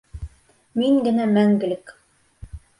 Мин 0.83 0.97
генә 1.09 1.29
мәңгелек! 1.37 1.97